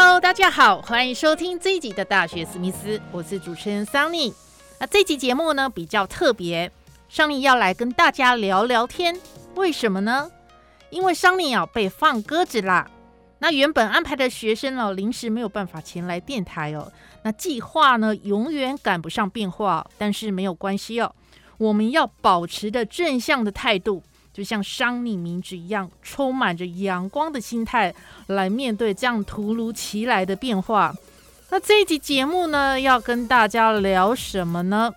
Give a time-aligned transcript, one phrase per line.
[0.00, 4.32] Hello，大家好，欢迎收听这一集的大学史密斯，我是主持人桑尼。
[4.78, 6.70] 那这集节目呢比较特别，
[7.08, 9.18] 桑尼要来跟大家聊聊天，
[9.56, 10.30] 为什么呢？
[10.90, 12.88] 因为桑尼啊被放鸽子啦。
[13.40, 16.92] 那原本安排的学生哦，临时没有办法前来电台哦。
[17.24, 21.12] 那计划呢永远赶不上变化，但是没有关系哦，
[21.56, 24.04] 我们要保持的正向的态度。
[24.38, 27.92] 就像商你名字一样，充满着阳光的心态
[28.28, 30.94] 来面对这样突如其来的变化。
[31.50, 34.92] 那这一集节目呢，要跟大家聊什么呢？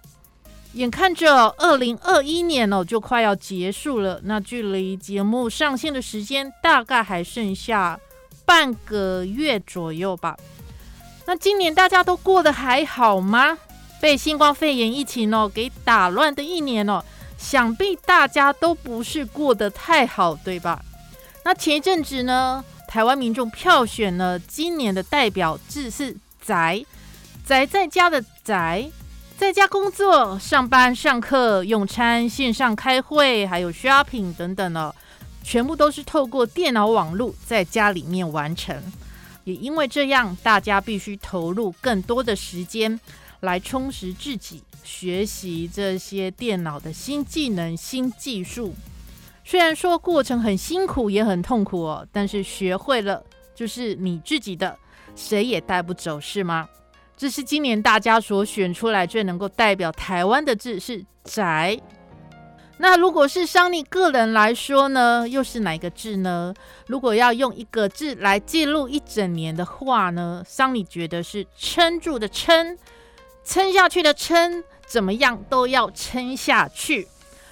[0.73, 7.99] 眼看着二零二一年哦，就快要结束了，那距离节目上线的时间大概还剩下
[8.45, 10.37] 半个月左右吧。
[11.25, 13.57] 那今年大家都过得还好吗？
[13.99, 17.03] 被新冠肺炎疫情哦给打乱的一年哦。
[17.41, 20.81] 想必大家都不是过得太好，对吧？
[21.43, 26.85] 那前一阵子呢，台湾民众票选了今年的代表字是“宅”，
[27.43, 28.89] 宅在家的宅，
[29.37, 34.93] 在家工作、上班、上课、用餐、线上开会，还有 shopping 等等呢，
[35.43, 38.79] 全部都是透过电脑网络在家里面完成。
[39.43, 42.97] 也因为这样，大家必须投入更多的时间
[43.39, 44.61] 来充实自己。
[44.83, 48.73] 学习这些电脑的新技能、新技术，
[49.43, 53.23] 虽然说过程很辛苦，也很痛苦哦，但是学会了
[53.55, 54.77] 就是你自己的，
[55.15, 56.67] 谁也带不走，是吗？
[57.15, 61.79] 这是今年大家所选出来最能够代表台湾的字是“宅”。
[62.79, 66.51] 那如果是商你个人来说呢，又是哪个字呢？
[66.87, 72.75] 如果要用一个字来记录一整年的话呢，商你觉得是“撑住”的“撑”。
[73.43, 77.07] 撑下去的撑，怎么样都要撑下去，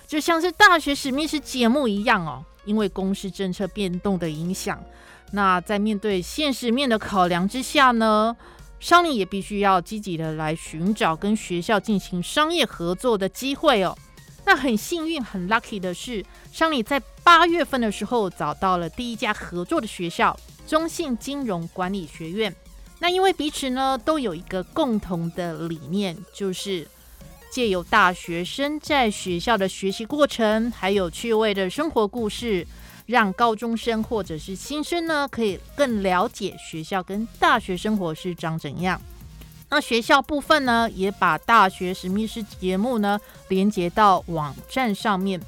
[0.07, 2.45] 就像是大学史密斯节目一样哦。
[2.65, 4.83] 因为公司政策变动的影响，
[5.31, 8.35] 那在面对现实面的考量之下呢，
[8.79, 13.97] 商理也必须要积极的来寻找跟学校进行商业合作的机会哦。
[14.45, 22.53] 那很幸运、很 lucky 的是，商理在八月份的时候找到了第一家合作的学校——中信金融管理学院。
[22.99, 26.85] 那因为彼此呢都有一个共同的理念，就是
[27.49, 32.67] 借由大学生在学校的学习过程，还有趣味的生活故事，
[33.05, 39.01] 让高中生或者是新生呢可以更了解学校跟大学生活是长怎样。
[39.69, 45.39] 那学校部分呢，也把大学史密斯节目呢连接到网站上面，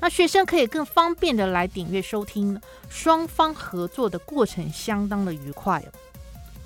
[0.00, 5.92] 那学生可以更方便的来订阅收听，双方合作的过程相当的愉快哦。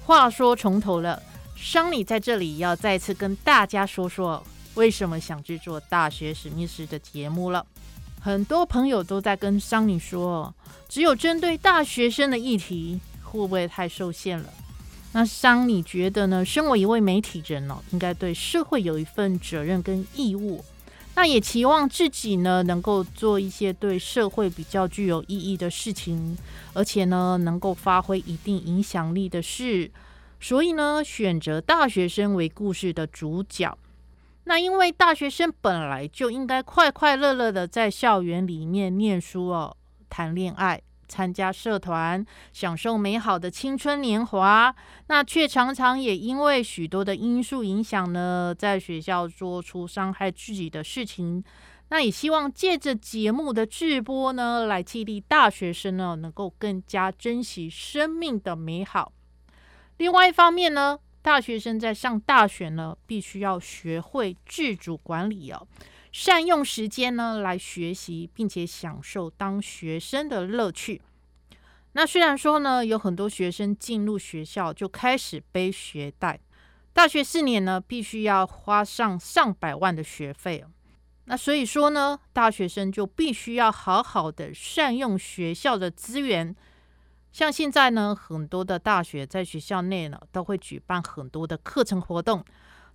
[0.06, 1.22] 话说从头了，
[1.56, 4.44] 商里在这里要再次跟大家说说，
[4.74, 7.64] 为什么想制作大学史密斯的节目了。
[8.20, 10.54] 很多朋友都在跟商里说，
[10.90, 14.52] 只有针对大学生的议题，会不会太受限了？
[15.12, 16.44] 那商你觉得呢？
[16.44, 20.62] 身为一位媒体人哦，应该对社会有一份责任跟义务。
[21.16, 26.36] 那也期望自己呢，能够做一些对社会比较具有意义的事情，
[26.72, 29.90] 而且呢，能够发挥一定影响力的事。
[30.40, 33.78] 所以呢，选择大学生为故事的主角。
[34.44, 39.76] 那因为大学生本来就应该快快乐乐的在校园里面念书哦，
[40.10, 40.82] 谈恋爱。
[41.14, 44.74] 参加社团，享受美好的青春年华，
[45.06, 51.44] 那却常常也因为许多的因素影响呢，在学校做出伤害自己的事情。
[51.90, 59.12] 那也希望借着节目的直播呢，来激励大学生呢，能够更加珍惜生命的美好。
[59.98, 65.68] 另外一方面呢，大学生在上大学呢，必须要学会自主管理哦。
[66.10, 71.02] 善用时间呢，来学习，并且享受当学生的乐趣。
[71.94, 76.38] 那虽然说呢，有很多学生进入学校就开始背学贷，
[76.92, 80.64] 大学四年呢，必须要花上上百万的学费
[81.24, 86.54] 那所以说呢，大学生就必须要好好的善用学校的资源。
[87.32, 92.44] 像现在呢，很多的大学在学校内呢，都会举办很多的课程活动，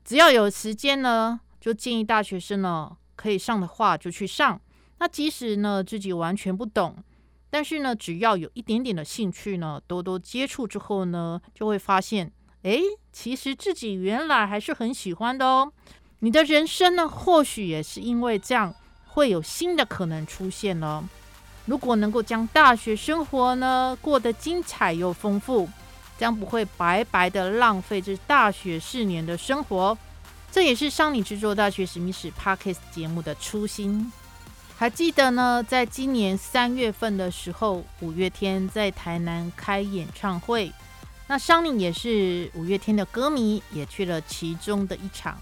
[0.05, 2.95] 只要有时间呢，就建议大学生呢。
[3.15, 4.61] 可以上的话就去上，
[4.99, 6.95] 那即使呢自己完全不懂，
[7.49, 12.31] 但是呢只要有一点点的兴趣呢，多多接触之后呢，就会发现，
[12.63, 12.79] 哎，
[13.11, 15.71] 其实自己原来还是很喜欢的哦。
[16.19, 18.75] 你的人生呢，或许也是因为这样，
[19.07, 21.07] 会有新的可能出现了。
[21.65, 25.69] 如果能够将大学生活呢过得精彩又丰富，
[26.17, 29.97] 将不会白白的浪费这大学四年的生活。
[30.51, 34.11] 这也是商你制作大学史密史 Parkes 节目的初心。
[34.79, 40.71] 还记得呢，在今年三月份的时候，五月天在台南开演唱会，
[41.27, 45.37] 那商宁也是五月天的歌迷，也去了其中的一场。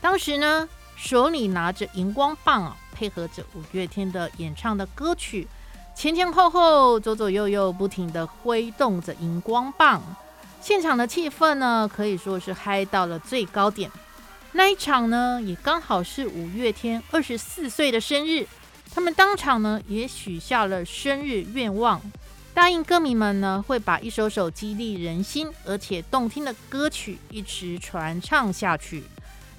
[0.00, 0.66] 当时呢，
[0.96, 5.46] 手里拿着荧光棒啊，配合着五月天的演唱的歌曲，
[5.94, 10.00] 前前后后、左左右右不停的挥动着荧光棒，
[10.62, 13.90] 现场的气氛呢，可以说是嗨到了最高点。
[14.52, 18.46] 那一场呢，也刚好是五月天二十四岁的生日，
[18.94, 22.00] 他们当场呢也许下了生日愿望，
[22.52, 29.02] 答应歌迷们呢会把一首首激励人心而且动听的歌曲一直传唱下去，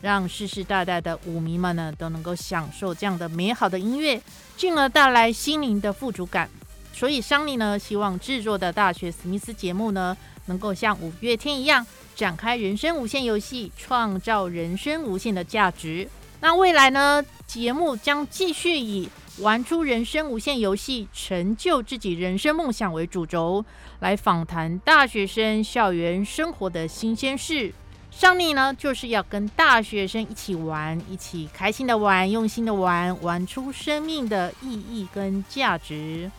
[0.01, 4.21] 让世世代代的舞迷们呢都能够享受这样的美好的音乐，
[4.55, 6.47] 进而带来心灵的富足感。
[6.93, 10.15] 所以，桑尼呢希望制作的大学史密斯节目呢，
[10.45, 11.85] 能够像五月天一样。
[12.15, 16.07] 展开人生无限游戏，创造人生无限的价值。
[16.39, 17.25] 那未来呢？
[17.47, 19.09] 节目将继续以
[19.39, 23.65] 玩出人生无限游戏，成就自己人生梦想为主轴，
[23.99, 27.73] 来访谈大学生校园生活的新鲜事。
[28.11, 36.29] 上例呢，就是要跟大学生一起玩，一起开心的玩，用心的玩，玩出生命的意义跟价值。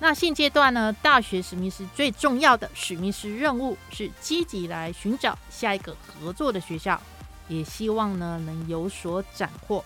[0.00, 7.00] 那现阶段呢，大学史密斯最重要的史密斯任务是积极来寻找下一个合作的学校，
[7.46, 9.84] 也希望呢能有所斩获。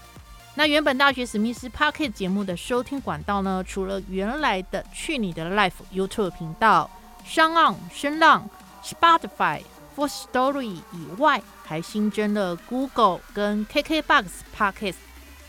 [0.58, 6.91] 那原本大学史密斯 Pocket 节目的收听管道呢，除了原来的去你的 Life YouTube 频道、
[7.26, 8.49] 商浪声浪、
[8.82, 9.61] Spotify、
[9.94, 14.25] For Story 以外，还新增了 Google 跟 KKBox
[14.56, 14.94] Pocket。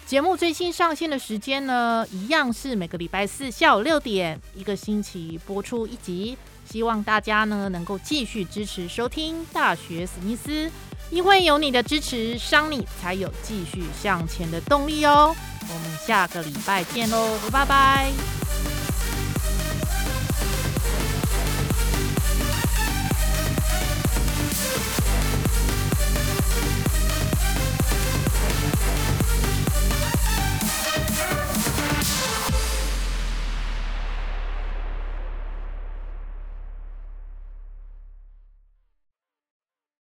[0.06, 6.38] 节目最新上线的时间呢，一样是每个礼拜四下午六点，一个星期播出一集。
[6.69, 10.68] 希望大家呢能够继续支持收听《大学史密斯》，
[11.09, 15.36] 因为有你的支持，商你才有继续向前的动力哦。
[15.69, 18.37] 我们下个礼拜见喽，拜拜。